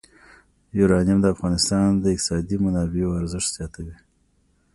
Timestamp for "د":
1.21-1.25, 1.97-2.05